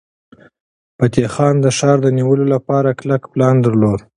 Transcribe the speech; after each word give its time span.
فتح 0.97 1.25
خان 1.33 1.55
د 1.61 1.67
ښار 1.77 1.97
د 2.03 2.07
نیولو 2.17 2.45
لپاره 2.53 2.89
کلک 2.99 3.21
پلان 3.31 3.55
درلود. 3.65 3.99